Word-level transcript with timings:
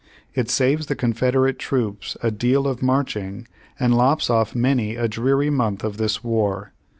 It 0.33 0.49
saves 0.49 0.87
the 0.87 0.95
Confederate 0.95 1.59
troops 1.59 2.17
a 2.23 2.31
deal 2.31 2.65
of 2.65 2.81
march 2.81 3.15
ing, 3.15 3.47
and 3.79 3.95
lops 3.95 4.31
off 4.31 4.55
many 4.55 4.95
a 4.95 5.07
dreary 5.07 5.51
month 5.51 5.83
of 5.83 5.97
this 5.97 6.23
war. 6.23 6.73